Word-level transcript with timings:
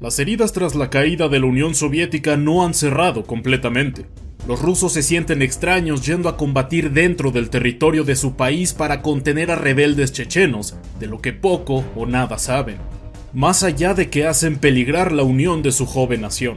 las 0.00 0.18
heridas 0.18 0.52
tras 0.52 0.74
la 0.74 0.88
caída 0.88 1.28
de 1.28 1.40
la 1.40 1.46
Unión 1.46 1.74
Soviética 1.74 2.38
no 2.38 2.64
han 2.64 2.72
cerrado 2.72 3.24
completamente. 3.24 4.06
Los 4.48 4.62
rusos 4.62 4.94
se 4.94 5.02
sienten 5.02 5.42
extraños 5.42 6.06
yendo 6.06 6.30
a 6.30 6.38
combatir 6.38 6.92
dentro 6.92 7.30
del 7.30 7.50
territorio 7.50 8.02
de 8.02 8.16
su 8.16 8.34
país 8.34 8.72
para 8.72 9.02
contener 9.02 9.50
a 9.50 9.56
rebeldes 9.56 10.12
chechenos, 10.12 10.74
de 10.98 11.06
lo 11.06 11.20
que 11.20 11.34
poco 11.34 11.84
o 11.94 12.06
nada 12.06 12.38
saben, 12.38 12.78
más 13.34 13.62
allá 13.62 13.92
de 13.92 14.08
que 14.08 14.26
hacen 14.26 14.56
peligrar 14.56 15.12
la 15.12 15.22
unión 15.22 15.62
de 15.62 15.70
su 15.70 15.84
joven 15.84 16.22
nación. 16.22 16.56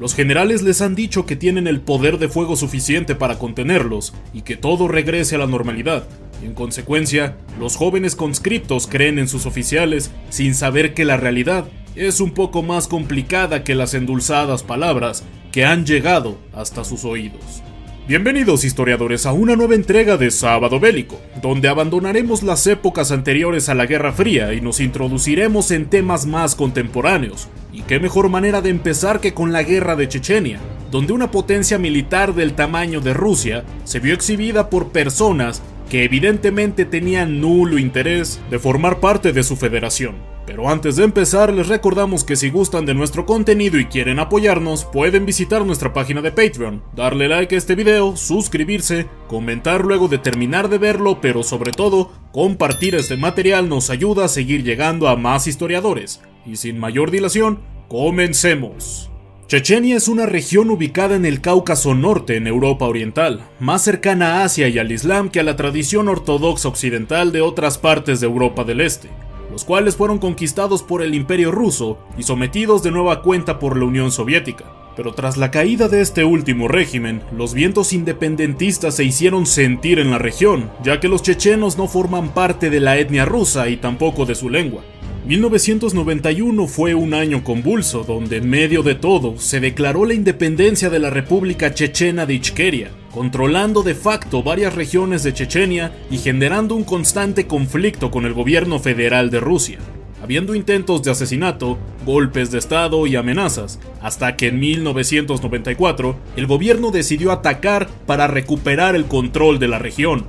Los 0.00 0.14
generales 0.14 0.62
les 0.62 0.80
han 0.80 0.94
dicho 0.94 1.26
que 1.26 1.36
tienen 1.36 1.66
el 1.66 1.82
poder 1.82 2.16
de 2.16 2.30
fuego 2.30 2.56
suficiente 2.56 3.14
para 3.14 3.38
contenerlos 3.38 4.14
y 4.32 4.40
que 4.40 4.56
todo 4.56 4.88
regrese 4.88 5.34
a 5.34 5.38
la 5.38 5.46
normalidad, 5.46 6.04
en 6.42 6.54
consecuencia, 6.54 7.36
los 7.58 7.76
jóvenes 7.76 8.16
conscriptos 8.16 8.86
creen 8.86 9.18
en 9.18 9.28
sus 9.28 9.44
oficiales 9.44 10.10
sin 10.30 10.54
saber 10.54 10.94
que 10.94 11.04
la 11.04 11.18
realidad 11.18 11.66
es 11.94 12.20
un 12.20 12.30
poco 12.30 12.62
más 12.62 12.86
complicada 12.86 13.64
que 13.64 13.74
las 13.74 13.94
endulzadas 13.94 14.62
palabras 14.62 15.24
que 15.50 15.64
han 15.64 15.84
llegado 15.84 16.38
hasta 16.54 16.84
sus 16.84 17.04
oídos. 17.04 17.62
Bienvenidos 18.06 18.64
historiadores 18.64 19.26
a 19.26 19.32
una 19.32 19.56
nueva 19.56 19.74
entrega 19.74 20.16
de 20.16 20.30
Sábado 20.30 20.80
Bélico, 20.80 21.20
donde 21.42 21.68
abandonaremos 21.68 22.42
las 22.42 22.66
épocas 22.66 23.12
anteriores 23.12 23.68
a 23.68 23.74
la 23.74 23.86
Guerra 23.86 24.12
Fría 24.12 24.52
y 24.52 24.60
nos 24.60 24.80
introduciremos 24.80 25.70
en 25.70 25.86
temas 25.86 26.26
más 26.26 26.54
contemporáneos. 26.54 27.48
Y 27.72 27.82
qué 27.82 28.00
mejor 28.00 28.28
manera 28.28 28.62
de 28.62 28.70
empezar 28.70 29.20
que 29.20 29.34
con 29.34 29.52
la 29.52 29.62
Guerra 29.62 29.94
de 29.96 30.08
Chechenia, 30.08 30.58
donde 30.90 31.12
una 31.12 31.30
potencia 31.30 31.78
militar 31.78 32.34
del 32.34 32.54
tamaño 32.54 33.00
de 33.00 33.14
Rusia 33.14 33.64
se 33.84 34.00
vio 34.00 34.14
exhibida 34.14 34.70
por 34.70 34.90
personas 34.90 35.62
que 35.88 36.04
evidentemente 36.04 36.84
tenían 36.84 37.40
nulo 37.40 37.78
interés 37.78 38.40
de 38.50 38.58
formar 38.58 38.98
parte 38.98 39.32
de 39.32 39.42
su 39.42 39.56
federación. 39.56 40.29
Pero 40.50 40.68
antes 40.68 40.96
de 40.96 41.04
empezar, 41.04 41.52
les 41.52 41.68
recordamos 41.68 42.24
que 42.24 42.34
si 42.34 42.50
gustan 42.50 42.84
de 42.84 42.92
nuestro 42.92 43.24
contenido 43.24 43.78
y 43.78 43.84
quieren 43.84 44.18
apoyarnos, 44.18 44.84
pueden 44.84 45.24
visitar 45.24 45.64
nuestra 45.64 45.92
página 45.92 46.22
de 46.22 46.32
Patreon, 46.32 46.82
darle 46.92 47.28
like 47.28 47.54
a 47.54 47.58
este 47.58 47.76
video, 47.76 48.16
suscribirse, 48.16 49.06
comentar 49.28 49.84
luego 49.84 50.08
de 50.08 50.18
terminar 50.18 50.68
de 50.68 50.78
verlo, 50.78 51.20
pero 51.20 51.44
sobre 51.44 51.70
todo, 51.70 52.10
compartir 52.32 52.96
este 52.96 53.16
material 53.16 53.68
nos 53.68 53.90
ayuda 53.90 54.24
a 54.24 54.28
seguir 54.28 54.64
llegando 54.64 55.06
a 55.06 55.14
más 55.14 55.46
historiadores. 55.46 56.20
Y 56.44 56.56
sin 56.56 56.80
mayor 56.80 57.12
dilación, 57.12 57.60
comencemos. 57.86 59.08
Chechenia 59.46 59.96
es 59.96 60.08
una 60.08 60.26
región 60.26 60.68
ubicada 60.70 61.14
en 61.14 61.26
el 61.26 61.40
Cáucaso 61.40 61.94
Norte, 61.94 62.34
en 62.34 62.48
Europa 62.48 62.86
Oriental, 62.86 63.46
más 63.60 63.82
cercana 63.82 64.40
a 64.40 64.44
Asia 64.46 64.66
y 64.66 64.80
al 64.80 64.90
Islam 64.90 65.30
que 65.30 65.38
a 65.38 65.44
la 65.44 65.54
tradición 65.54 66.08
ortodoxa 66.08 66.66
occidental 66.66 67.30
de 67.30 67.40
otras 67.40 67.78
partes 67.78 68.18
de 68.18 68.26
Europa 68.26 68.64
del 68.64 68.80
Este 68.80 69.10
los 69.50 69.64
cuales 69.64 69.96
fueron 69.96 70.18
conquistados 70.18 70.82
por 70.82 71.02
el 71.02 71.14
Imperio 71.14 71.50
ruso 71.50 71.98
y 72.16 72.22
sometidos 72.22 72.82
de 72.82 72.90
nueva 72.90 73.22
cuenta 73.22 73.58
por 73.58 73.76
la 73.76 73.84
Unión 73.84 74.12
Soviética. 74.12 74.64
Pero 74.96 75.14
tras 75.14 75.36
la 75.36 75.50
caída 75.50 75.88
de 75.88 76.00
este 76.00 76.24
último 76.24 76.68
régimen, 76.68 77.22
los 77.36 77.54
vientos 77.54 77.92
independentistas 77.92 78.96
se 78.96 79.04
hicieron 79.04 79.46
sentir 79.46 79.98
en 79.98 80.10
la 80.10 80.18
región, 80.18 80.70
ya 80.82 81.00
que 81.00 81.08
los 81.08 81.22
chechenos 81.22 81.78
no 81.78 81.88
forman 81.88 82.34
parte 82.34 82.70
de 82.70 82.80
la 82.80 82.98
etnia 82.98 83.24
rusa 83.24 83.68
y 83.68 83.76
tampoco 83.76 84.26
de 84.26 84.34
su 84.34 84.50
lengua. 84.50 84.82
1991 85.26 86.66
fue 86.66 86.94
un 86.94 87.14
año 87.14 87.44
convulso 87.44 88.04
donde 88.04 88.38
en 88.38 88.48
medio 88.48 88.82
de 88.82 88.94
todo 88.94 89.38
se 89.38 89.60
declaró 89.60 90.04
la 90.04 90.14
independencia 90.14 90.90
de 90.90 90.98
la 90.98 91.10
República 91.10 91.72
Chechena 91.72 92.26
de 92.26 92.34
Ichkeria, 92.34 92.90
controlando 93.12 93.82
de 93.82 93.94
facto 93.94 94.42
varias 94.42 94.74
regiones 94.74 95.22
de 95.22 95.34
Chechenia 95.34 95.92
y 96.10 96.18
generando 96.18 96.74
un 96.74 96.84
constante 96.84 97.46
conflicto 97.46 98.10
con 98.10 98.24
el 98.24 98.34
gobierno 98.34 98.78
federal 98.78 99.30
de 99.30 99.40
Rusia, 99.40 99.78
habiendo 100.22 100.54
intentos 100.54 101.02
de 101.02 101.10
asesinato, 101.10 101.78
golpes 102.06 102.50
de 102.50 102.58
Estado 102.58 103.06
y 103.06 103.16
amenazas, 103.16 103.80
hasta 104.00 104.36
que 104.36 104.48
en 104.48 104.60
1994 104.60 106.16
el 106.36 106.46
gobierno 106.46 106.90
decidió 106.90 107.32
atacar 107.32 107.88
para 108.06 108.26
recuperar 108.26 108.94
el 108.94 109.06
control 109.06 109.58
de 109.58 109.68
la 109.68 109.78
región. 109.78 110.26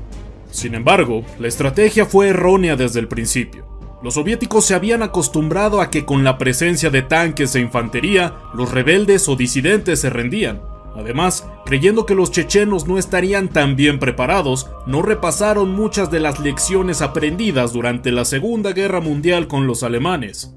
Sin 0.49 0.75
embargo, 0.75 1.23
la 1.39 1.47
estrategia 1.47 2.05
fue 2.05 2.29
errónea 2.29 2.75
desde 2.75 2.99
el 2.99 3.07
principio. 3.07 3.67
Los 4.03 4.15
soviéticos 4.15 4.65
se 4.65 4.73
habían 4.73 5.03
acostumbrado 5.03 5.79
a 5.79 5.91
que 5.91 6.05
con 6.05 6.23
la 6.23 6.39
presencia 6.39 6.89
de 6.89 7.03
tanques 7.03 7.53
e 7.53 7.59
infantería, 7.59 8.35
los 8.55 8.71
rebeldes 8.71 9.29
o 9.29 9.35
disidentes 9.35 10.01
se 10.01 10.09
rendían, 10.09 10.59
Además, 10.95 11.47
creyendo 11.65 12.05
que 12.05 12.15
los 12.15 12.31
chechenos 12.31 12.87
no 12.87 12.97
estarían 12.97 13.47
tan 13.47 13.75
bien 13.75 13.99
preparados, 13.99 14.69
no 14.85 15.01
repasaron 15.01 15.71
muchas 15.71 16.11
de 16.11 16.19
las 16.19 16.39
lecciones 16.39 17.01
aprendidas 17.01 17.73
durante 17.73 18.11
la 18.11 18.25
Segunda 18.25 18.73
Guerra 18.73 18.99
Mundial 18.99 19.47
con 19.47 19.67
los 19.67 19.83
alemanes. 19.83 20.53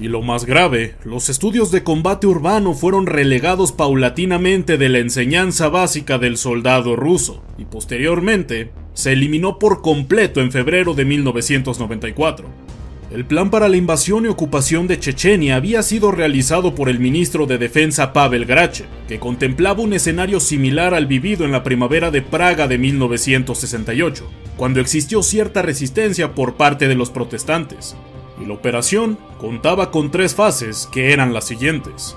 Y 0.00 0.08
lo 0.08 0.22
más 0.22 0.44
grave, 0.44 0.94
los 1.04 1.28
estudios 1.28 1.72
de 1.72 1.82
combate 1.82 2.28
urbano 2.28 2.74
fueron 2.74 3.06
relegados 3.06 3.72
paulatinamente 3.72 4.78
de 4.78 4.88
la 4.88 4.98
enseñanza 4.98 5.68
básica 5.68 6.18
del 6.18 6.36
soldado 6.36 6.94
ruso, 6.94 7.42
y 7.56 7.64
posteriormente 7.64 8.70
se 8.94 9.12
eliminó 9.12 9.58
por 9.58 9.82
completo 9.82 10.40
en 10.40 10.52
febrero 10.52 10.94
de 10.94 11.04
1994. 11.04 12.67
El 13.10 13.24
plan 13.24 13.50
para 13.50 13.70
la 13.70 13.78
invasión 13.78 14.26
y 14.26 14.28
ocupación 14.28 14.86
de 14.86 15.00
Chechenia 15.00 15.56
había 15.56 15.82
sido 15.82 16.10
realizado 16.10 16.74
por 16.74 16.90
el 16.90 16.98
ministro 16.98 17.46
de 17.46 17.56
Defensa 17.56 18.12
Pavel 18.12 18.44
Grache, 18.44 18.84
que 19.08 19.18
contemplaba 19.18 19.82
un 19.82 19.94
escenario 19.94 20.40
similar 20.40 20.92
al 20.92 21.06
vivido 21.06 21.46
en 21.46 21.52
la 21.52 21.62
primavera 21.62 22.10
de 22.10 22.20
Praga 22.20 22.68
de 22.68 22.76
1968, 22.76 24.30
cuando 24.58 24.80
existió 24.80 25.22
cierta 25.22 25.62
resistencia 25.62 26.34
por 26.34 26.56
parte 26.56 26.86
de 26.86 26.96
los 26.96 27.08
protestantes. 27.08 27.96
Y 28.42 28.44
la 28.44 28.52
operación 28.52 29.18
contaba 29.38 29.90
con 29.90 30.10
tres 30.10 30.34
fases, 30.34 30.86
que 30.92 31.14
eran 31.14 31.32
las 31.32 31.46
siguientes. 31.46 32.14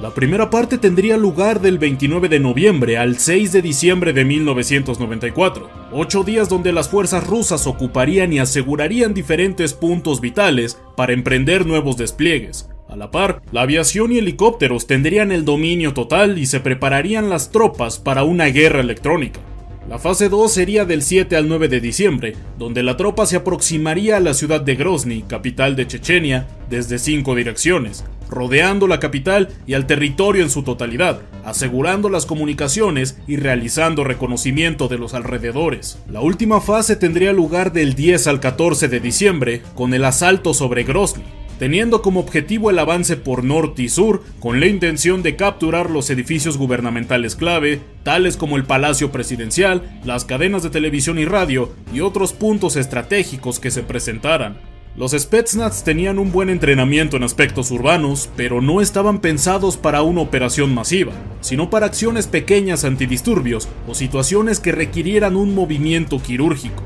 La 0.00 0.14
primera 0.14 0.48
parte 0.48 0.78
tendría 0.78 1.18
lugar 1.18 1.60
del 1.60 1.78
29 1.78 2.30
de 2.30 2.40
noviembre 2.40 2.96
al 2.96 3.18
6 3.18 3.52
de 3.52 3.60
diciembre 3.60 4.14
de 4.14 4.24
1994, 4.24 5.68
ocho 5.92 6.24
días 6.24 6.48
donde 6.48 6.72
las 6.72 6.88
fuerzas 6.88 7.26
rusas 7.26 7.66
ocuparían 7.66 8.32
y 8.32 8.38
asegurarían 8.38 9.12
diferentes 9.12 9.74
puntos 9.74 10.22
vitales 10.22 10.80
para 10.96 11.12
emprender 11.12 11.66
nuevos 11.66 11.98
despliegues. 11.98 12.70
A 12.88 12.96
la 12.96 13.10
par, 13.10 13.42
la 13.52 13.60
aviación 13.60 14.10
y 14.10 14.16
helicópteros 14.16 14.86
tendrían 14.86 15.32
el 15.32 15.44
dominio 15.44 15.92
total 15.92 16.38
y 16.38 16.46
se 16.46 16.60
prepararían 16.60 17.28
las 17.28 17.50
tropas 17.50 17.98
para 17.98 18.24
una 18.24 18.46
guerra 18.46 18.80
electrónica. 18.80 19.40
La 19.86 19.98
fase 19.98 20.30
2 20.30 20.50
sería 20.50 20.86
del 20.86 21.02
7 21.02 21.36
al 21.36 21.46
9 21.46 21.68
de 21.68 21.80
diciembre, 21.80 22.36
donde 22.58 22.82
la 22.82 22.96
tropa 22.96 23.26
se 23.26 23.36
aproximaría 23.36 24.16
a 24.16 24.20
la 24.20 24.32
ciudad 24.32 24.62
de 24.62 24.76
Grozny, 24.76 25.22
capital 25.22 25.76
de 25.76 25.86
Chechenia, 25.86 26.48
desde 26.70 26.98
cinco 26.98 27.34
direcciones, 27.34 28.04
rodeando 28.30 28.86
la 28.86 29.00
capital 29.00 29.48
y 29.66 29.74
al 29.74 29.86
territorio 29.86 30.42
en 30.42 30.50
su 30.50 30.62
totalidad, 30.62 31.20
asegurando 31.44 32.08
las 32.08 32.26
comunicaciones 32.26 33.18
y 33.26 33.36
realizando 33.36 34.04
reconocimiento 34.04 34.88
de 34.88 34.98
los 34.98 35.14
alrededores. 35.14 35.98
La 36.08 36.20
última 36.20 36.60
fase 36.60 36.96
tendría 36.96 37.32
lugar 37.32 37.72
del 37.72 37.94
10 37.94 38.26
al 38.28 38.40
14 38.40 38.88
de 38.88 39.00
diciembre, 39.00 39.62
con 39.74 39.92
el 39.92 40.04
asalto 40.04 40.54
sobre 40.54 40.84
Grozny, 40.84 41.24
teniendo 41.58 42.00
como 42.00 42.20
objetivo 42.20 42.70
el 42.70 42.78
avance 42.78 43.18
por 43.18 43.44
norte 43.44 43.82
y 43.82 43.90
sur, 43.90 44.22
con 44.38 44.60
la 44.60 44.66
intención 44.66 45.22
de 45.22 45.36
capturar 45.36 45.90
los 45.90 46.08
edificios 46.08 46.56
gubernamentales 46.56 47.36
clave, 47.36 47.80
tales 48.02 48.38
como 48.38 48.56
el 48.56 48.64
Palacio 48.64 49.12
Presidencial, 49.12 50.00
las 50.04 50.24
cadenas 50.24 50.62
de 50.62 50.70
televisión 50.70 51.18
y 51.18 51.26
radio 51.26 51.70
y 51.92 52.00
otros 52.00 52.32
puntos 52.32 52.76
estratégicos 52.76 53.60
que 53.60 53.70
se 53.70 53.82
presentaran. 53.82 54.69
Los 54.96 55.12
Spetsnaz 55.12 55.84
tenían 55.84 56.18
un 56.18 56.32
buen 56.32 56.50
entrenamiento 56.50 57.16
en 57.16 57.22
aspectos 57.22 57.70
urbanos, 57.70 58.28
pero 58.36 58.60
no 58.60 58.80
estaban 58.80 59.20
pensados 59.20 59.76
para 59.76 60.02
una 60.02 60.20
operación 60.20 60.74
masiva, 60.74 61.12
sino 61.40 61.70
para 61.70 61.86
acciones 61.86 62.26
pequeñas 62.26 62.84
antidisturbios 62.84 63.68
o 63.86 63.94
situaciones 63.94 64.58
que 64.58 64.72
requirieran 64.72 65.36
un 65.36 65.54
movimiento 65.54 66.20
quirúrgico. 66.20 66.82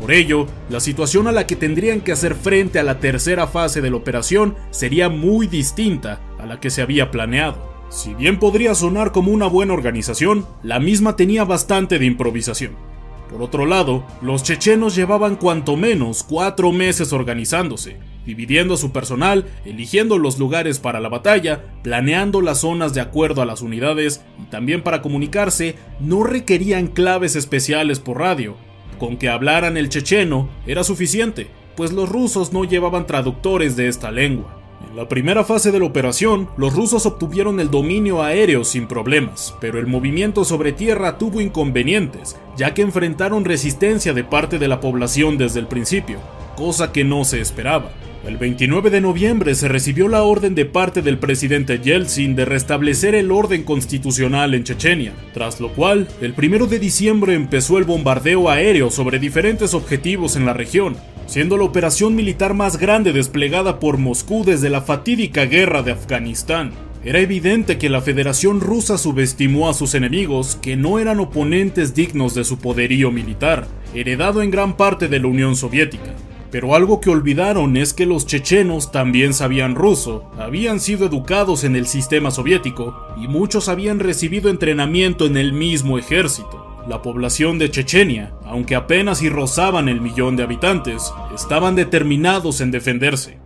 Por 0.00 0.12
ello, 0.12 0.46
la 0.70 0.78
situación 0.78 1.26
a 1.26 1.32
la 1.32 1.48
que 1.48 1.56
tendrían 1.56 2.00
que 2.00 2.12
hacer 2.12 2.36
frente 2.36 2.78
a 2.78 2.84
la 2.84 3.00
tercera 3.00 3.48
fase 3.48 3.80
de 3.80 3.90
la 3.90 3.96
operación 3.96 4.54
sería 4.70 5.08
muy 5.08 5.48
distinta 5.48 6.20
a 6.38 6.46
la 6.46 6.60
que 6.60 6.70
se 6.70 6.80
había 6.80 7.10
planeado. 7.10 7.68
Si 7.90 8.14
bien 8.14 8.38
podría 8.38 8.76
sonar 8.76 9.10
como 9.10 9.32
una 9.32 9.48
buena 9.48 9.74
organización, 9.74 10.46
la 10.62 10.78
misma 10.78 11.16
tenía 11.16 11.44
bastante 11.44 11.98
de 11.98 12.06
improvisación. 12.06 12.87
Por 13.30 13.42
otro 13.42 13.66
lado, 13.66 14.04
los 14.22 14.42
chechenos 14.42 14.94
llevaban 14.94 15.36
cuanto 15.36 15.76
menos 15.76 16.22
cuatro 16.22 16.72
meses 16.72 17.12
organizándose, 17.12 17.98
dividiendo 18.24 18.76
su 18.76 18.90
personal, 18.90 19.46
eligiendo 19.64 20.16
los 20.18 20.38
lugares 20.38 20.78
para 20.78 20.98
la 20.98 21.08
batalla, 21.10 21.62
planeando 21.82 22.40
las 22.40 22.60
zonas 22.60 22.94
de 22.94 23.02
acuerdo 23.02 23.42
a 23.42 23.46
las 23.46 23.60
unidades 23.60 24.22
y 24.40 24.44
también 24.50 24.82
para 24.82 25.02
comunicarse 25.02 25.76
no 26.00 26.24
requerían 26.24 26.86
claves 26.86 27.36
especiales 27.36 28.00
por 28.00 28.18
radio. 28.18 28.56
Con 28.98 29.16
que 29.18 29.28
hablaran 29.28 29.76
el 29.76 29.90
checheno 29.90 30.48
era 30.66 30.82
suficiente, 30.82 31.48
pues 31.76 31.92
los 31.92 32.08
rusos 32.08 32.52
no 32.52 32.64
llevaban 32.64 33.06
traductores 33.06 33.76
de 33.76 33.88
esta 33.88 34.10
lengua. 34.10 34.57
En 34.86 34.96
la 34.96 35.08
primera 35.08 35.44
fase 35.44 35.72
de 35.72 35.80
la 35.80 35.86
operación, 35.86 36.48
los 36.56 36.72
rusos 36.72 37.04
obtuvieron 37.04 37.58
el 37.58 37.70
dominio 37.70 38.22
aéreo 38.22 38.64
sin 38.64 38.86
problemas, 38.86 39.54
pero 39.60 39.78
el 39.78 39.86
movimiento 39.86 40.44
sobre 40.44 40.72
tierra 40.72 41.18
tuvo 41.18 41.40
inconvenientes, 41.40 42.36
ya 42.56 42.74
que 42.74 42.82
enfrentaron 42.82 43.44
resistencia 43.44 44.12
de 44.14 44.24
parte 44.24 44.58
de 44.58 44.68
la 44.68 44.80
población 44.80 45.36
desde 45.36 45.60
el 45.60 45.66
principio, 45.66 46.20
cosa 46.56 46.92
que 46.92 47.04
no 47.04 47.24
se 47.24 47.40
esperaba. 47.40 47.90
El 48.26 48.36
29 48.36 48.90
de 48.90 49.00
noviembre 49.00 49.54
se 49.54 49.68
recibió 49.68 50.08
la 50.08 50.22
orden 50.22 50.54
de 50.54 50.64
parte 50.64 51.02
del 51.02 51.18
presidente 51.18 51.78
Yeltsin 51.78 52.34
de 52.34 52.44
restablecer 52.44 53.14
el 53.14 53.30
orden 53.30 53.64
constitucional 53.64 54.54
en 54.54 54.64
Chechenia, 54.64 55.12
tras 55.32 55.60
lo 55.60 55.70
cual, 55.70 56.08
el 56.20 56.34
1 56.36 56.66
de 56.66 56.78
diciembre 56.78 57.34
empezó 57.34 57.78
el 57.78 57.84
bombardeo 57.84 58.50
aéreo 58.50 58.90
sobre 58.90 59.18
diferentes 59.18 59.72
objetivos 59.72 60.36
en 60.36 60.46
la 60.46 60.52
región, 60.52 60.96
siendo 61.28 61.58
la 61.58 61.64
operación 61.64 62.16
militar 62.16 62.54
más 62.54 62.78
grande 62.78 63.12
desplegada 63.12 63.78
por 63.78 63.98
Moscú 63.98 64.44
desde 64.44 64.70
la 64.70 64.80
fatídica 64.80 65.44
guerra 65.44 65.82
de 65.82 65.92
Afganistán. 65.92 66.72
Era 67.04 67.20
evidente 67.20 67.76
que 67.76 67.90
la 67.90 68.00
Federación 68.00 68.60
Rusa 68.60 68.96
subestimó 68.96 69.68
a 69.68 69.74
sus 69.74 69.94
enemigos, 69.94 70.58
que 70.60 70.74
no 70.76 70.98
eran 70.98 71.20
oponentes 71.20 71.94
dignos 71.94 72.34
de 72.34 72.44
su 72.44 72.58
poderío 72.58 73.12
militar, 73.12 73.68
heredado 73.94 74.40
en 74.40 74.50
gran 74.50 74.76
parte 74.76 75.06
de 75.06 75.20
la 75.20 75.28
Unión 75.28 75.54
Soviética. 75.54 76.14
Pero 76.50 76.74
algo 76.74 76.98
que 77.00 77.10
olvidaron 77.10 77.76
es 77.76 77.92
que 77.92 78.06
los 78.06 78.26
chechenos 78.26 78.90
también 78.90 79.34
sabían 79.34 79.74
ruso, 79.74 80.30
habían 80.38 80.80
sido 80.80 81.06
educados 81.06 81.62
en 81.62 81.76
el 81.76 81.86
sistema 81.86 82.30
soviético 82.30 82.96
y 83.22 83.28
muchos 83.28 83.68
habían 83.68 84.00
recibido 84.00 84.48
entrenamiento 84.48 85.26
en 85.26 85.36
el 85.36 85.52
mismo 85.52 85.98
ejército. 85.98 86.67
La 86.88 87.02
población 87.02 87.58
de 87.58 87.70
Chechenia, 87.70 88.32
aunque 88.46 88.74
apenas 88.74 89.20
y 89.20 89.28
rozaban 89.28 89.90
el 89.90 90.00
millón 90.00 90.36
de 90.36 90.42
habitantes, 90.42 91.12
estaban 91.34 91.76
determinados 91.76 92.62
en 92.62 92.70
defenderse. 92.70 93.36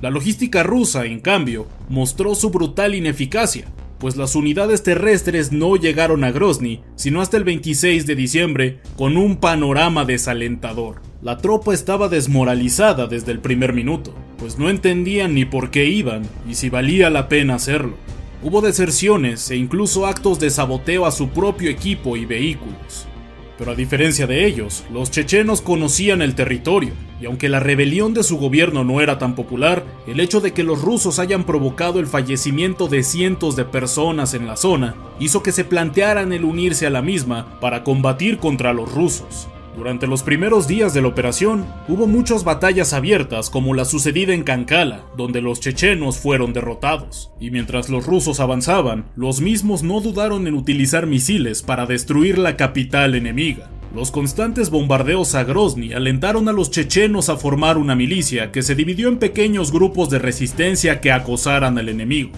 La 0.00 0.08
logística 0.08 0.62
rusa, 0.62 1.04
en 1.04 1.18
cambio, 1.18 1.66
mostró 1.88 2.36
su 2.36 2.50
brutal 2.50 2.94
ineficacia, 2.94 3.66
pues 3.98 4.16
las 4.16 4.36
unidades 4.36 4.84
terrestres 4.84 5.50
no 5.50 5.74
llegaron 5.74 6.22
a 6.22 6.30
Grozny 6.30 6.82
sino 6.94 7.20
hasta 7.20 7.36
el 7.36 7.44
26 7.44 8.06
de 8.06 8.14
diciembre 8.14 8.78
con 8.96 9.16
un 9.16 9.36
panorama 9.36 10.04
desalentador. 10.04 11.02
La 11.22 11.38
tropa 11.38 11.74
estaba 11.74 12.08
desmoralizada 12.08 13.08
desde 13.08 13.32
el 13.32 13.40
primer 13.40 13.72
minuto, 13.72 14.14
pues 14.38 14.58
no 14.58 14.70
entendían 14.70 15.34
ni 15.34 15.44
por 15.44 15.70
qué 15.70 15.86
iban 15.86 16.22
y 16.48 16.54
si 16.54 16.70
valía 16.70 17.10
la 17.10 17.28
pena 17.28 17.56
hacerlo. 17.56 17.96
Hubo 18.44 18.60
deserciones 18.60 19.48
e 19.52 19.56
incluso 19.56 20.04
actos 20.04 20.40
de 20.40 20.50
saboteo 20.50 21.06
a 21.06 21.12
su 21.12 21.28
propio 21.28 21.70
equipo 21.70 22.16
y 22.16 22.26
vehículos. 22.26 23.06
Pero 23.56 23.70
a 23.70 23.74
diferencia 23.76 24.26
de 24.26 24.44
ellos, 24.44 24.82
los 24.92 25.12
chechenos 25.12 25.60
conocían 25.60 26.22
el 26.22 26.34
territorio, 26.34 26.92
y 27.20 27.26
aunque 27.26 27.48
la 27.48 27.60
rebelión 27.60 28.14
de 28.14 28.24
su 28.24 28.38
gobierno 28.38 28.82
no 28.82 29.00
era 29.00 29.16
tan 29.16 29.36
popular, 29.36 29.84
el 30.08 30.18
hecho 30.18 30.40
de 30.40 30.52
que 30.52 30.64
los 30.64 30.82
rusos 30.82 31.20
hayan 31.20 31.44
provocado 31.44 32.00
el 32.00 32.08
fallecimiento 32.08 32.88
de 32.88 33.04
cientos 33.04 33.54
de 33.54 33.64
personas 33.64 34.34
en 34.34 34.48
la 34.48 34.56
zona 34.56 34.96
hizo 35.20 35.44
que 35.44 35.52
se 35.52 35.64
plantearan 35.64 36.32
el 36.32 36.44
unirse 36.44 36.84
a 36.84 36.90
la 36.90 37.00
misma 37.00 37.60
para 37.60 37.84
combatir 37.84 38.38
contra 38.38 38.72
los 38.72 38.92
rusos. 38.92 39.46
Durante 39.76 40.06
los 40.06 40.22
primeros 40.22 40.68
días 40.68 40.92
de 40.92 41.00
la 41.00 41.08
operación, 41.08 41.64
hubo 41.88 42.06
muchas 42.06 42.44
batallas 42.44 42.92
abiertas 42.92 43.48
como 43.48 43.72
la 43.72 43.86
sucedida 43.86 44.34
en 44.34 44.42
Kankala, 44.42 45.06
donde 45.16 45.40
los 45.40 45.60
chechenos 45.60 46.18
fueron 46.18 46.52
derrotados. 46.52 47.32
Y 47.40 47.50
mientras 47.50 47.88
los 47.88 48.06
rusos 48.06 48.38
avanzaban, 48.40 49.06
los 49.16 49.40
mismos 49.40 49.82
no 49.82 50.00
dudaron 50.00 50.46
en 50.46 50.54
utilizar 50.54 51.06
misiles 51.06 51.62
para 51.62 51.86
destruir 51.86 52.36
la 52.36 52.56
capital 52.58 53.14
enemiga. 53.14 53.70
Los 53.94 54.10
constantes 54.10 54.68
bombardeos 54.68 55.34
a 55.34 55.44
Grozny 55.44 55.94
alentaron 55.94 56.48
a 56.48 56.52
los 56.52 56.70
chechenos 56.70 57.30
a 57.30 57.36
formar 57.36 57.78
una 57.78 57.94
milicia 57.94 58.52
que 58.52 58.62
se 58.62 58.74
dividió 58.74 59.08
en 59.08 59.18
pequeños 59.18 59.72
grupos 59.72 60.10
de 60.10 60.18
resistencia 60.18 61.00
que 61.00 61.12
acosaran 61.12 61.78
al 61.78 61.88
enemigo. 61.88 62.32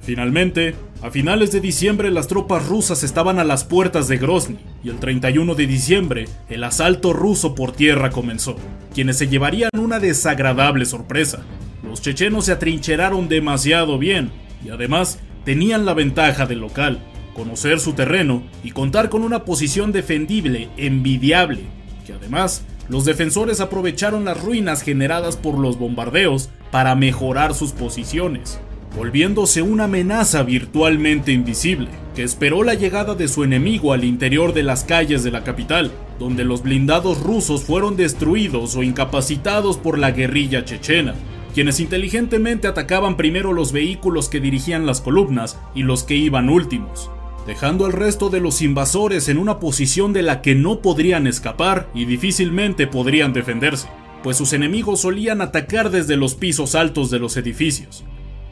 Finalmente, 0.00 0.74
a 1.02 1.10
finales 1.10 1.50
de 1.50 1.60
diciembre 1.60 2.12
las 2.12 2.28
tropas 2.28 2.68
rusas 2.68 3.02
estaban 3.02 3.40
a 3.40 3.44
las 3.44 3.64
puertas 3.64 4.06
de 4.06 4.18
Grozny 4.18 4.58
y 4.84 4.88
el 4.88 5.00
31 5.00 5.56
de 5.56 5.66
diciembre 5.66 6.28
el 6.48 6.62
asalto 6.62 7.12
ruso 7.12 7.56
por 7.56 7.72
tierra 7.72 8.10
comenzó, 8.10 8.54
quienes 8.94 9.18
se 9.18 9.26
llevarían 9.26 9.70
una 9.76 9.98
desagradable 9.98 10.86
sorpresa. 10.86 11.42
Los 11.82 12.02
chechenos 12.02 12.44
se 12.44 12.52
atrincheraron 12.52 13.28
demasiado 13.28 13.98
bien 13.98 14.30
y 14.64 14.70
además 14.70 15.18
tenían 15.44 15.84
la 15.84 15.94
ventaja 15.94 16.46
del 16.46 16.60
local, 16.60 17.00
conocer 17.34 17.80
su 17.80 17.94
terreno 17.94 18.44
y 18.62 18.70
contar 18.70 19.08
con 19.08 19.24
una 19.24 19.44
posición 19.44 19.90
defendible 19.90 20.68
envidiable, 20.76 21.62
que 22.06 22.12
además 22.12 22.64
los 22.88 23.04
defensores 23.04 23.60
aprovecharon 23.60 24.24
las 24.24 24.40
ruinas 24.40 24.82
generadas 24.82 25.36
por 25.36 25.58
los 25.58 25.80
bombardeos 25.80 26.48
para 26.70 26.94
mejorar 26.94 27.54
sus 27.54 27.72
posiciones 27.72 28.60
volviéndose 28.96 29.62
una 29.62 29.84
amenaza 29.84 30.42
virtualmente 30.42 31.32
invisible, 31.32 31.88
que 32.14 32.22
esperó 32.22 32.62
la 32.62 32.74
llegada 32.74 33.14
de 33.14 33.28
su 33.28 33.42
enemigo 33.42 33.92
al 33.92 34.04
interior 34.04 34.52
de 34.52 34.62
las 34.62 34.84
calles 34.84 35.24
de 35.24 35.30
la 35.30 35.44
capital, 35.44 35.90
donde 36.18 36.44
los 36.44 36.62
blindados 36.62 37.20
rusos 37.20 37.64
fueron 37.64 37.96
destruidos 37.96 38.76
o 38.76 38.82
incapacitados 38.82 39.78
por 39.78 39.98
la 39.98 40.10
guerrilla 40.10 40.64
chechena, 40.64 41.14
quienes 41.54 41.80
inteligentemente 41.80 42.68
atacaban 42.68 43.16
primero 43.16 43.52
los 43.52 43.72
vehículos 43.72 44.28
que 44.28 44.40
dirigían 44.40 44.86
las 44.86 45.00
columnas 45.00 45.58
y 45.74 45.82
los 45.82 46.02
que 46.02 46.14
iban 46.14 46.50
últimos, 46.50 47.10
dejando 47.46 47.86
al 47.86 47.92
resto 47.92 48.28
de 48.28 48.40
los 48.40 48.60
invasores 48.62 49.28
en 49.28 49.38
una 49.38 49.58
posición 49.58 50.12
de 50.12 50.22
la 50.22 50.42
que 50.42 50.54
no 50.54 50.80
podrían 50.80 51.26
escapar 51.26 51.88
y 51.94 52.04
difícilmente 52.04 52.86
podrían 52.86 53.32
defenderse, 53.32 53.88
pues 54.22 54.36
sus 54.36 54.52
enemigos 54.52 55.00
solían 55.00 55.40
atacar 55.40 55.90
desde 55.90 56.16
los 56.16 56.34
pisos 56.34 56.74
altos 56.74 57.10
de 57.10 57.18
los 57.18 57.36
edificios, 57.36 58.04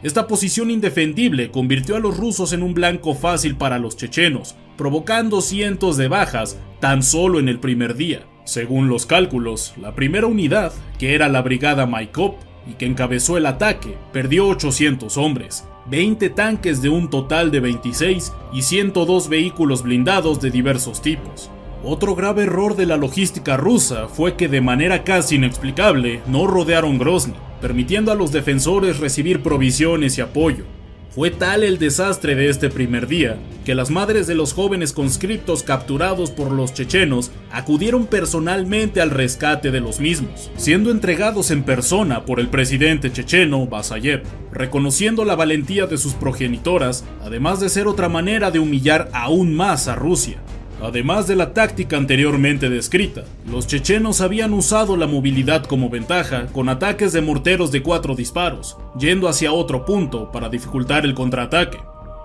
esta 0.03 0.27
posición 0.27 0.71
indefendible 0.71 1.51
convirtió 1.51 1.97
a 1.97 2.01
los 2.01 2.17
rusos 2.17 2.55
en 2.55 2.63
un 2.63 2.73
blanco 2.73 3.15
fácil 3.15 3.57
para 3.57 3.79
los 3.79 3.99
chechenos, 3.99 4.57
provocando 4.79 5.43
cientos 5.43 5.99
de 5.99 6.09
bajas 6.09 6.59
tan 6.81 7.03
solo 7.03 7.39
en 7.39 7.51
el 7.51 7.61
primer 7.61 7.95
día. 7.97 8.23
Según 8.45 8.89
los 8.89 9.05
cálculos, 9.05 9.75
la 9.81 9.95
primera 9.95 10.27
unidad, 10.27 10.73
que 10.99 11.15
era 11.15 11.29
la 11.29 11.43
brigada 11.43 11.85
Maikop 11.85 12.37
y 12.67 12.75
que 12.75 12.87
encabezó 12.87 13.37
el 13.37 13.45
ataque, 13.45 13.99
perdió 14.11 14.49
800 14.49 15.19
hombres, 15.19 15.65
20 15.91 16.31
tanques 16.31 16.81
de 16.81 16.89
un 16.89 17.11
total 17.11 17.51
de 17.51 17.61
26 17.61 18.33
y 18.55 18.63
102 18.63 19.29
vehículos 19.29 19.83
blindados 19.83 20.41
de 20.41 20.51
diversos 20.51 21.03
tipos. 21.03 21.51
Otro 21.85 22.15
grave 22.15 22.45
error 22.45 22.75
de 22.75 22.87
la 22.87 22.97
logística 22.97 23.59
rusa 23.59 24.09
fue 24.09 24.35
que 24.37 24.49
de 24.49 24.63
manera 24.63 25.05
casi 25.05 25.37
inexplicable 25.37 26.21
no 26.27 26.47
rodearon 26.47 26.99
Grozny, 26.99 27.35
permitiendo 27.61 28.13
a 28.13 28.15
los 28.15 28.33
defensores 28.33 28.99
recibir 28.99 29.43
provisiones 29.43 30.19
y 30.19 30.21
apoyo. 30.21 30.65
Fue 31.11 31.33
tal 31.33 31.65
el 31.65 31.79
desastre 31.79 32.37
de 32.37 32.49
este 32.49 32.71
primer 32.71 33.09
día 33.09 33.37
que 33.65 33.75
las 33.75 33.91
madres 33.91 34.29
de 34.29 34.37
los 34.37 34.53
jóvenes 34.53 34.93
conscriptos 34.93 35.65
capturados 35.65 36.31
por 36.31 36.53
los 36.53 36.73
chechenos 36.73 37.33
acudieron 37.51 38.07
personalmente 38.07 39.01
al 39.01 39.11
rescate 39.11 39.73
de 39.73 39.81
los 39.81 39.99
mismos, 39.99 40.53
siendo 40.57 40.93
entregados 40.93 41.51
en 41.51 41.65
persona 41.65 42.25
por 42.25 42.39
el 42.39 42.49
presidente 42.49 43.11
checheno 43.11 43.67
Basayev, 43.67 44.23
reconociendo 44.53 45.25
la 45.25 45.35
valentía 45.35 45.87
de 45.87 45.99
sus 45.99 46.15
progenitoras, 46.15 47.05
además 47.21 47.59
de 47.59 47.71
ser 47.71 47.89
otra 47.89 48.09
manera 48.09 48.53
de 48.53 48.61
humillar 48.61 49.09
aún 49.13 49.53
más 49.53 49.89
a 49.89 49.97
Rusia. 49.97 50.41
Además 50.83 51.27
de 51.27 51.37
la 51.37 51.53
táctica 51.53 51.99
anteriormente 51.99 52.71
descrita, 52.71 53.25
los 53.51 53.67
chechenos 53.67 54.23
habían 54.23 54.55
usado 54.55 54.97
la 54.97 55.07
movilidad 55.07 55.65
como 55.65 55.91
ventaja 55.91 56.47
con 56.47 56.71
ataques 56.71 57.13
de 57.13 57.21
morteros 57.21 57.71
de 57.71 57.83
cuatro 57.83 58.15
disparos, 58.15 58.79
yendo 58.99 59.29
hacia 59.29 59.53
otro 59.53 59.85
punto 59.85 60.33
para 60.33 60.49
dificultar 60.49 61.05
el 61.05 61.15
contraataque. 61.15 61.79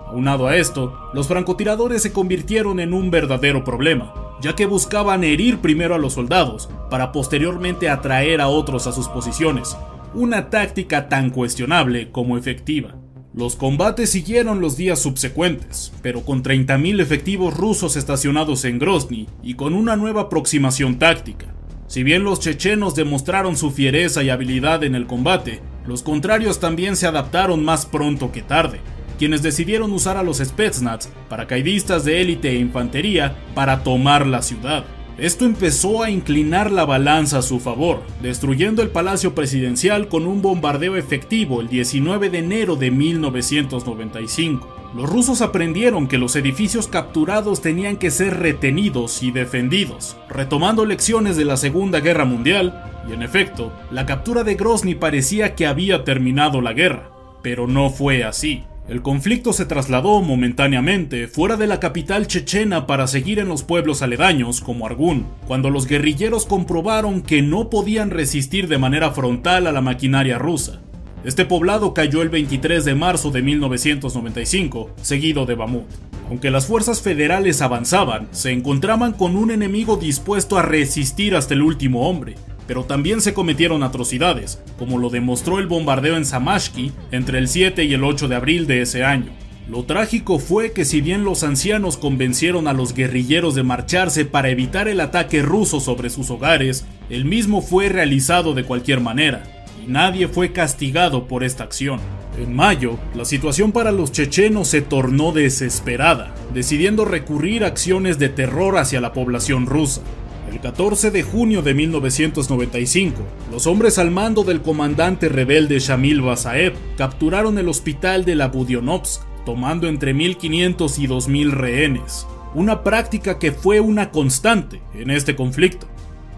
Aunado 0.06 0.46
a 0.46 0.56
esto, 0.56 0.98
los 1.12 1.28
francotiradores 1.28 2.00
se 2.00 2.12
convirtieron 2.12 2.80
en 2.80 2.94
un 2.94 3.10
verdadero 3.10 3.62
problema, 3.62 4.14
ya 4.40 4.54
que 4.54 4.64
buscaban 4.64 5.22
herir 5.22 5.58
primero 5.58 5.94
a 5.94 5.98
los 5.98 6.14
soldados 6.14 6.70
para 6.88 7.12
posteriormente 7.12 7.90
atraer 7.90 8.40
a 8.40 8.48
otros 8.48 8.86
a 8.86 8.92
sus 8.92 9.08
posiciones, 9.08 9.76
una 10.14 10.48
táctica 10.48 11.10
tan 11.10 11.28
cuestionable 11.28 12.10
como 12.10 12.38
efectiva. 12.38 12.94
Los 13.36 13.54
combates 13.54 14.08
siguieron 14.08 14.62
los 14.62 14.78
días 14.78 14.98
subsecuentes, 14.98 15.92
pero 16.00 16.22
con 16.22 16.42
30.000 16.42 17.02
efectivos 17.02 17.54
rusos 17.54 17.94
estacionados 17.94 18.64
en 18.64 18.78
Grozny 18.78 19.28
y 19.42 19.52
con 19.52 19.74
una 19.74 19.94
nueva 19.94 20.22
aproximación 20.22 20.98
táctica. 20.98 21.54
Si 21.86 22.02
bien 22.02 22.24
los 22.24 22.40
chechenos 22.40 22.94
demostraron 22.94 23.58
su 23.58 23.70
fiereza 23.72 24.22
y 24.22 24.30
habilidad 24.30 24.84
en 24.84 24.94
el 24.94 25.06
combate, 25.06 25.60
los 25.86 26.02
contrarios 26.02 26.60
también 26.60 26.96
se 26.96 27.06
adaptaron 27.06 27.62
más 27.62 27.84
pronto 27.84 28.32
que 28.32 28.40
tarde, 28.40 28.80
quienes 29.18 29.42
decidieron 29.42 29.92
usar 29.92 30.16
a 30.16 30.22
los 30.22 30.38
Spetsnaz, 30.38 31.10
paracaidistas 31.28 32.06
de 32.06 32.22
élite 32.22 32.48
e 32.52 32.58
infantería, 32.58 33.36
para 33.54 33.82
tomar 33.82 34.26
la 34.26 34.40
ciudad. 34.40 34.86
Esto 35.18 35.46
empezó 35.46 36.02
a 36.02 36.10
inclinar 36.10 36.70
la 36.70 36.84
balanza 36.84 37.38
a 37.38 37.42
su 37.42 37.58
favor, 37.58 38.02
destruyendo 38.20 38.82
el 38.82 38.90
Palacio 38.90 39.34
Presidencial 39.34 40.08
con 40.08 40.26
un 40.26 40.42
bombardeo 40.42 40.94
efectivo 40.96 41.62
el 41.62 41.68
19 41.68 42.28
de 42.28 42.38
enero 42.38 42.76
de 42.76 42.90
1995. 42.90 44.76
Los 44.94 45.08
rusos 45.08 45.40
aprendieron 45.40 46.06
que 46.06 46.18
los 46.18 46.36
edificios 46.36 46.86
capturados 46.86 47.62
tenían 47.62 47.96
que 47.96 48.10
ser 48.10 48.38
retenidos 48.38 49.22
y 49.22 49.30
defendidos, 49.30 50.18
retomando 50.28 50.84
lecciones 50.84 51.38
de 51.38 51.46
la 51.46 51.56
Segunda 51.56 52.00
Guerra 52.00 52.26
Mundial, 52.26 52.84
y 53.08 53.14
en 53.14 53.22
efecto, 53.22 53.72
la 53.90 54.04
captura 54.04 54.44
de 54.44 54.54
Grozny 54.54 54.96
parecía 54.96 55.54
que 55.54 55.66
había 55.66 56.04
terminado 56.04 56.60
la 56.60 56.74
guerra, 56.74 57.10
pero 57.42 57.66
no 57.66 57.88
fue 57.88 58.22
así. 58.22 58.64
El 58.88 59.02
conflicto 59.02 59.52
se 59.52 59.66
trasladó 59.66 60.22
momentáneamente 60.22 61.26
fuera 61.26 61.56
de 61.56 61.66
la 61.66 61.80
capital 61.80 62.28
chechena 62.28 62.86
para 62.86 63.08
seguir 63.08 63.40
en 63.40 63.48
los 63.48 63.64
pueblos 63.64 64.00
aledaños 64.00 64.60
como 64.60 64.86
Argun, 64.86 65.26
cuando 65.48 65.70
los 65.70 65.88
guerrilleros 65.88 66.46
comprobaron 66.46 67.22
que 67.22 67.42
no 67.42 67.68
podían 67.68 68.10
resistir 68.10 68.68
de 68.68 68.78
manera 68.78 69.10
frontal 69.10 69.66
a 69.66 69.72
la 69.72 69.80
maquinaria 69.80 70.38
rusa. 70.38 70.82
Este 71.24 71.44
poblado 71.44 71.94
cayó 71.94 72.22
el 72.22 72.28
23 72.28 72.84
de 72.84 72.94
marzo 72.94 73.32
de 73.32 73.42
1995, 73.42 74.90
seguido 75.02 75.46
de 75.46 75.56
Bamut. 75.56 75.88
Aunque 76.28 76.52
las 76.52 76.66
fuerzas 76.66 77.02
federales 77.02 77.62
avanzaban, 77.62 78.28
se 78.30 78.52
encontraban 78.52 79.14
con 79.14 79.34
un 79.34 79.50
enemigo 79.50 79.96
dispuesto 79.96 80.58
a 80.58 80.62
resistir 80.62 81.34
hasta 81.34 81.54
el 81.54 81.62
último 81.62 82.08
hombre, 82.08 82.36
pero 82.66 82.84
también 82.84 83.20
se 83.20 83.34
cometieron 83.34 83.82
atrocidades, 83.82 84.60
como 84.78 84.98
lo 84.98 85.10
demostró 85.10 85.58
el 85.58 85.66
bombardeo 85.66 86.16
en 86.16 86.24
Samashki 86.24 86.92
entre 87.10 87.38
el 87.38 87.48
7 87.48 87.84
y 87.84 87.94
el 87.94 88.04
8 88.04 88.28
de 88.28 88.36
abril 88.36 88.66
de 88.66 88.82
ese 88.82 89.04
año. 89.04 89.32
Lo 89.68 89.82
trágico 89.84 90.38
fue 90.38 90.70
que 90.70 90.84
si 90.84 91.00
bien 91.00 91.24
los 91.24 91.42
ancianos 91.42 91.96
convencieron 91.96 92.68
a 92.68 92.72
los 92.72 92.94
guerrilleros 92.94 93.56
de 93.56 93.64
marcharse 93.64 94.24
para 94.24 94.48
evitar 94.48 94.86
el 94.86 95.00
ataque 95.00 95.42
ruso 95.42 95.80
sobre 95.80 96.08
sus 96.08 96.30
hogares, 96.30 96.86
el 97.10 97.24
mismo 97.24 97.62
fue 97.62 97.88
realizado 97.88 98.54
de 98.54 98.62
cualquier 98.62 99.00
manera, 99.00 99.42
y 99.84 99.90
nadie 99.90 100.28
fue 100.28 100.52
castigado 100.52 101.26
por 101.26 101.42
esta 101.42 101.64
acción. 101.64 101.98
En 102.38 102.54
mayo, 102.54 102.96
la 103.14 103.24
situación 103.24 103.72
para 103.72 103.90
los 103.90 104.12
chechenos 104.12 104.68
se 104.68 104.82
tornó 104.82 105.32
desesperada, 105.32 106.32
decidiendo 106.54 107.04
recurrir 107.04 107.64
a 107.64 107.68
acciones 107.68 108.20
de 108.20 108.28
terror 108.28 108.78
hacia 108.78 109.00
la 109.00 109.12
población 109.12 109.66
rusa. 109.66 110.02
El 110.50 110.60
14 110.60 111.10
de 111.10 111.22
junio 111.22 111.62
de 111.62 111.74
1995, 111.74 113.20
los 113.50 113.66
hombres 113.66 113.98
al 113.98 114.10
mando 114.10 114.44
del 114.44 114.62
comandante 114.62 115.28
rebelde 115.28 115.78
Shamil 115.80 116.22
Basaev 116.22 116.74
capturaron 116.96 117.58
el 117.58 117.68
hospital 117.68 118.24
de 118.24 118.36
la 118.36 118.48
Budionovsk, 118.48 119.22
tomando 119.44 119.88
entre 119.88 120.14
1500 120.14 120.98
y 120.98 121.06
2000 121.06 121.52
rehenes, 121.52 122.26
una 122.54 122.84
práctica 122.84 123.38
que 123.38 123.52
fue 123.52 123.80
una 123.80 124.10
constante 124.10 124.80
en 124.94 125.10
este 125.10 125.34
conflicto. 125.34 125.88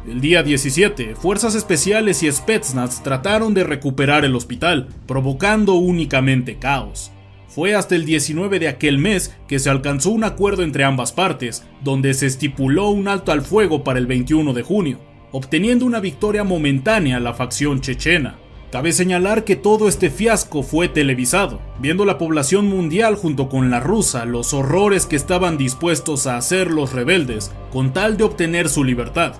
El 0.06 0.22
día 0.22 0.42
17, 0.42 1.14
fuerzas 1.14 1.54
especiales 1.54 2.22
y 2.22 2.32
Spetsnaz 2.32 3.02
trataron 3.02 3.52
de 3.52 3.64
recuperar 3.64 4.24
el 4.24 4.34
hospital, 4.34 4.88
provocando 5.06 5.74
únicamente 5.74 6.58
caos. 6.58 7.12
Fue 7.48 7.74
hasta 7.74 7.94
el 7.94 8.04
19 8.04 8.58
de 8.58 8.68
aquel 8.68 8.98
mes 8.98 9.34
que 9.48 9.58
se 9.58 9.70
alcanzó 9.70 10.10
un 10.10 10.22
acuerdo 10.22 10.62
entre 10.62 10.84
ambas 10.84 11.12
partes, 11.12 11.64
donde 11.82 12.12
se 12.12 12.26
estipuló 12.26 12.90
un 12.90 13.08
alto 13.08 13.32
al 13.32 13.40
fuego 13.40 13.82
para 13.82 13.98
el 13.98 14.06
21 14.06 14.52
de 14.52 14.62
junio, 14.62 14.98
obteniendo 15.32 15.86
una 15.86 15.98
victoria 15.98 16.44
momentánea 16.44 17.16
a 17.16 17.20
la 17.20 17.32
facción 17.32 17.80
chechena. 17.80 18.36
Cabe 18.70 18.92
señalar 18.92 19.44
que 19.44 19.56
todo 19.56 19.88
este 19.88 20.10
fiasco 20.10 20.62
fue 20.62 20.88
televisado, 20.88 21.58
viendo 21.80 22.04
la 22.04 22.18
población 22.18 22.66
mundial 22.66 23.14
junto 23.14 23.48
con 23.48 23.70
la 23.70 23.80
rusa 23.80 24.26
los 24.26 24.52
horrores 24.52 25.06
que 25.06 25.16
estaban 25.16 25.56
dispuestos 25.56 26.26
a 26.26 26.36
hacer 26.36 26.70
los 26.70 26.92
rebeldes 26.92 27.50
con 27.72 27.94
tal 27.94 28.18
de 28.18 28.24
obtener 28.24 28.68
su 28.68 28.84
libertad. 28.84 29.36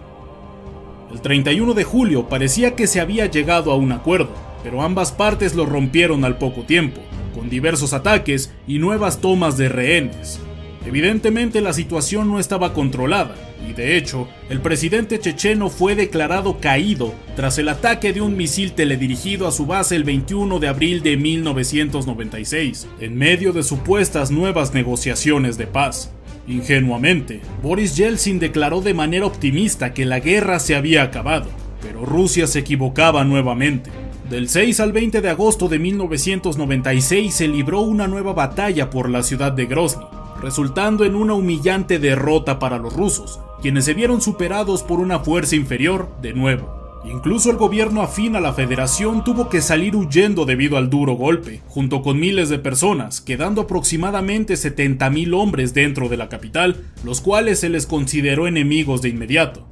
El 1.12 1.20
31 1.20 1.74
de 1.74 1.84
julio 1.84 2.26
parecía 2.26 2.74
que 2.74 2.86
se 2.86 3.00
había 3.00 3.26
llegado 3.26 3.70
a 3.70 3.76
un 3.76 3.92
acuerdo, 3.92 4.30
pero 4.62 4.80
ambas 4.80 5.12
partes 5.12 5.54
lo 5.54 5.66
rompieron 5.66 6.24
al 6.24 6.38
poco 6.38 6.62
tiempo, 6.62 7.02
con 7.38 7.48
diversos 7.48 7.92
ataques 7.92 8.52
y 8.66 8.80
nuevas 8.80 9.20
tomas 9.20 9.56
de 9.56 9.68
rehenes. 9.68 10.40
Evidentemente 10.84 11.60
la 11.60 11.72
situación 11.72 12.28
no 12.28 12.40
estaba 12.40 12.74
controlada, 12.74 13.36
y 13.68 13.74
de 13.74 13.96
hecho, 13.96 14.26
el 14.48 14.60
presidente 14.60 15.20
checheno 15.20 15.70
fue 15.70 15.94
declarado 15.94 16.58
caído 16.58 17.14
tras 17.36 17.58
el 17.58 17.68
ataque 17.68 18.12
de 18.12 18.22
un 18.22 18.36
misil 18.36 18.72
teledirigido 18.72 19.46
a 19.46 19.52
su 19.52 19.66
base 19.66 19.94
el 19.94 20.02
21 20.02 20.58
de 20.58 20.66
abril 20.66 21.00
de 21.04 21.16
1996, 21.16 22.88
en 22.98 23.16
medio 23.16 23.52
de 23.52 23.62
supuestas 23.62 24.32
nuevas 24.32 24.74
negociaciones 24.74 25.56
de 25.56 25.68
paz. 25.68 26.12
Ingenuamente, 26.48 27.40
Boris 27.62 27.96
Yeltsin 27.96 28.40
declaró 28.40 28.80
de 28.80 28.94
manera 28.94 29.26
optimista 29.26 29.94
que 29.94 30.06
la 30.06 30.18
guerra 30.18 30.58
se 30.58 30.74
había 30.74 31.04
acabado, 31.04 31.50
pero 31.82 32.04
Rusia 32.04 32.48
se 32.48 32.58
equivocaba 32.58 33.22
nuevamente. 33.22 33.90
Del 34.30 34.50
6 34.50 34.80
al 34.80 34.92
20 34.92 35.22
de 35.22 35.30
agosto 35.30 35.68
de 35.68 35.78
1996 35.78 37.34
se 37.34 37.48
libró 37.48 37.80
una 37.80 38.06
nueva 38.06 38.34
batalla 38.34 38.90
por 38.90 39.08
la 39.08 39.22
ciudad 39.22 39.52
de 39.52 39.64
Grozny, 39.64 40.04
resultando 40.42 41.06
en 41.06 41.14
una 41.14 41.32
humillante 41.32 41.98
derrota 41.98 42.58
para 42.58 42.76
los 42.76 42.92
rusos, 42.92 43.40
quienes 43.62 43.86
se 43.86 43.94
vieron 43.94 44.20
superados 44.20 44.82
por 44.82 45.00
una 45.00 45.20
fuerza 45.20 45.56
inferior 45.56 46.10
de 46.20 46.34
nuevo. 46.34 47.00
Incluso 47.06 47.50
el 47.50 47.56
gobierno 47.56 48.02
afín 48.02 48.36
a 48.36 48.40
la 48.40 48.52
federación 48.52 49.24
tuvo 49.24 49.48
que 49.48 49.62
salir 49.62 49.96
huyendo 49.96 50.44
debido 50.44 50.76
al 50.76 50.90
duro 50.90 51.14
golpe, 51.14 51.62
junto 51.66 52.02
con 52.02 52.20
miles 52.20 52.50
de 52.50 52.58
personas, 52.58 53.22
quedando 53.22 53.62
aproximadamente 53.62 54.54
70.000 54.54 55.34
hombres 55.34 55.72
dentro 55.72 56.10
de 56.10 56.18
la 56.18 56.28
capital, 56.28 56.84
los 57.02 57.22
cuales 57.22 57.60
se 57.60 57.70
les 57.70 57.86
consideró 57.86 58.46
enemigos 58.46 59.00
de 59.00 59.08
inmediato. 59.08 59.66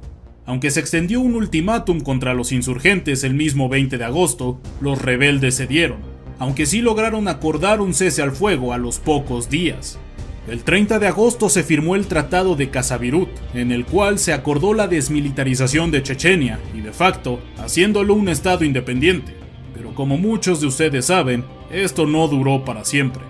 Aunque 0.47 0.71
se 0.71 0.79
extendió 0.79 1.19
un 1.19 1.35
ultimátum 1.35 1.99
contra 1.99 2.33
los 2.33 2.53
insurgentes 2.53 3.25
el 3.25 3.33
mismo 3.33 3.67
20 3.67 3.97
de 3.97 4.05
agosto, 4.05 4.61
los 4.79 5.01
rebeldes 5.01 5.57
cedieron, 5.57 5.97
aunque 6.39 6.65
sí 6.65 6.81
lograron 6.81 7.27
acordar 7.27 7.81
un 7.81 7.93
cese 7.93 8.21
al 8.21 8.31
fuego 8.31 8.71
a 8.71 8.77
los 8.77 8.97
pocos 8.97 9.49
días. 9.49 9.99
El 10.47 10.63
30 10.63 10.99
de 10.99 11.07
agosto 11.07 11.49
se 11.49 11.63
firmó 11.63 11.97
el 11.97 12.07
Tratado 12.07 12.55
de 12.55 12.69
Kasavirut, 12.69 13.27
en 13.53 13.73
el 13.73 13.85
cual 13.85 14.19
se 14.19 14.31
acordó 14.31 14.73
la 14.73 14.87
desmilitarización 14.87 15.91
de 15.91 16.01
Chechenia 16.01 16.61
y 16.73 16.79
de 16.79 16.93
facto 16.93 17.41
haciéndolo 17.57 18.13
un 18.13 18.29
estado 18.29 18.63
independiente. 18.63 19.33
Pero 19.73 19.93
como 19.93 20.17
muchos 20.17 20.61
de 20.61 20.67
ustedes 20.67 21.07
saben, 21.07 21.43
esto 21.71 22.07
no 22.07 22.25
duró 22.29 22.63
para 22.63 22.85
siempre. 22.85 23.23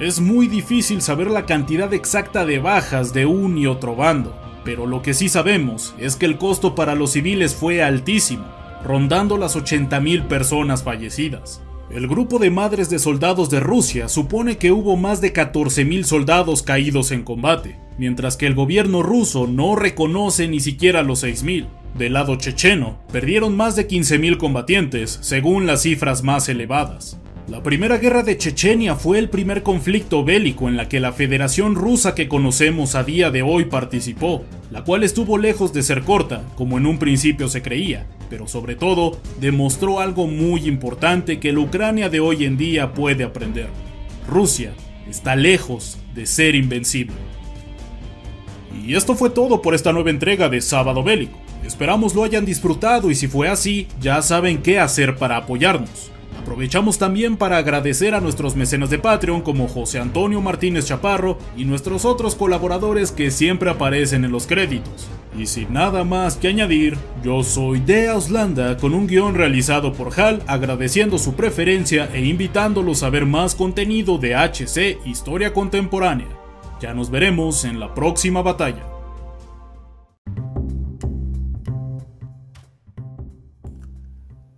Es 0.00 0.18
muy 0.18 0.48
difícil 0.48 1.02
saber 1.02 1.30
la 1.30 1.44
cantidad 1.44 1.92
exacta 1.92 2.46
de 2.46 2.58
bajas 2.58 3.12
de 3.12 3.26
un 3.26 3.58
y 3.58 3.66
otro 3.66 3.94
bando, 3.94 4.47
pero 4.68 4.84
lo 4.84 5.00
que 5.00 5.14
sí 5.14 5.30
sabemos 5.30 5.94
es 5.98 6.16
que 6.16 6.26
el 6.26 6.36
costo 6.36 6.74
para 6.74 6.94
los 6.94 7.12
civiles 7.12 7.54
fue 7.54 7.82
altísimo, 7.82 8.44
rondando 8.84 9.38
las 9.38 9.56
80.000 9.56 10.28
personas 10.28 10.82
fallecidas. 10.82 11.62
El 11.90 12.06
grupo 12.06 12.38
de 12.38 12.50
madres 12.50 12.90
de 12.90 12.98
soldados 12.98 13.48
de 13.48 13.60
Rusia 13.60 14.10
supone 14.10 14.58
que 14.58 14.70
hubo 14.70 14.98
más 14.98 15.22
de 15.22 15.32
14.000 15.32 16.02
soldados 16.04 16.62
caídos 16.62 17.12
en 17.12 17.22
combate, 17.22 17.78
mientras 17.96 18.36
que 18.36 18.46
el 18.46 18.54
gobierno 18.54 19.02
ruso 19.02 19.46
no 19.46 19.74
reconoce 19.74 20.48
ni 20.48 20.60
siquiera 20.60 21.02
los 21.02 21.24
6.000. 21.24 21.66
Del 21.96 22.12
lado 22.12 22.36
checheno, 22.36 22.98
perdieron 23.10 23.56
más 23.56 23.74
de 23.74 23.88
15.000 23.88 24.36
combatientes, 24.36 25.18
según 25.22 25.66
las 25.66 25.80
cifras 25.80 26.22
más 26.22 26.46
elevadas. 26.50 27.18
La 27.48 27.62
Primera 27.62 27.96
Guerra 27.96 28.22
de 28.22 28.36
Chechenia 28.36 28.94
fue 28.94 29.18
el 29.18 29.30
primer 29.30 29.62
conflicto 29.62 30.22
bélico 30.22 30.68
en 30.68 30.76
la 30.76 30.86
que 30.86 31.00
la 31.00 31.14
Federación 31.14 31.76
Rusa 31.76 32.14
que 32.14 32.28
conocemos 32.28 32.94
a 32.94 33.04
día 33.04 33.30
de 33.30 33.40
hoy 33.40 33.64
participó, 33.64 34.44
la 34.70 34.84
cual 34.84 35.02
estuvo 35.02 35.38
lejos 35.38 35.72
de 35.72 35.82
ser 35.82 36.02
corta, 36.02 36.42
como 36.56 36.76
en 36.76 36.84
un 36.84 36.98
principio 36.98 37.48
se 37.48 37.62
creía, 37.62 38.06
pero 38.28 38.46
sobre 38.46 38.76
todo 38.76 39.18
demostró 39.40 40.00
algo 40.00 40.26
muy 40.26 40.68
importante 40.68 41.40
que 41.40 41.54
la 41.54 41.60
Ucrania 41.60 42.10
de 42.10 42.20
hoy 42.20 42.44
en 42.44 42.58
día 42.58 42.92
puede 42.92 43.24
aprender. 43.24 43.68
Rusia 44.28 44.74
está 45.08 45.34
lejos 45.34 45.96
de 46.14 46.26
ser 46.26 46.54
invencible. 46.54 47.16
Y 48.86 48.94
esto 48.94 49.14
fue 49.14 49.30
todo 49.30 49.62
por 49.62 49.74
esta 49.74 49.94
nueva 49.94 50.10
entrega 50.10 50.50
de 50.50 50.60
Sábado 50.60 51.02
Bélico. 51.02 51.38
Esperamos 51.64 52.14
lo 52.14 52.24
hayan 52.24 52.44
disfrutado 52.44 53.10
y 53.10 53.14
si 53.14 53.26
fue 53.26 53.48
así, 53.48 53.88
ya 54.02 54.20
saben 54.20 54.60
qué 54.60 54.78
hacer 54.78 55.16
para 55.16 55.38
apoyarnos. 55.38 56.10
Aprovechamos 56.48 56.96
también 56.96 57.36
para 57.36 57.58
agradecer 57.58 58.14
a 58.14 58.22
nuestros 58.22 58.56
mecenas 58.56 58.88
de 58.88 58.98
Patreon 58.98 59.42
como 59.42 59.68
José 59.68 59.98
Antonio 59.98 60.40
Martínez 60.40 60.86
Chaparro 60.86 61.36
y 61.58 61.66
nuestros 61.66 62.06
otros 62.06 62.34
colaboradores 62.34 63.12
que 63.12 63.30
siempre 63.30 63.68
aparecen 63.68 64.24
en 64.24 64.32
los 64.32 64.46
créditos. 64.46 65.08
Y 65.38 65.44
sin 65.44 65.74
nada 65.74 66.04
más 66.04 66.36
que 66.36 66.48
añadir, 66.48 66.96
yo 67.22 67.44
soy 67.44 67.80
de 67.80 68.08
Auslanda 68.08 68.78
con 68.78 68.94
un 68.94 69.06
guion 69.06 69.34
realizado 69.34 69.92
por 69.92 70.18
Hal 70.18 70.42
agradeciendo 70.46 71.18
su 71.18 71.34
preferencia 71.34 72.08
e 72.14 72.24
invitándolos 72.24 73.02
a 73.02 73.10
ver 73.10 73.26
más 73.26 73.54
contenido 73.54 74.16
de 74.16 74.34
HC 74.34 75.06
Historia 75.06 75.52
Contemporánea. 75.52 76.28
Ya 76.80 76.94
nos 76.94 77.10
veremos 77.10 77.66
en 77.66 77.78
la 77.78 77.92
próxima 77.92 78.40
batalla. 78.40 78.97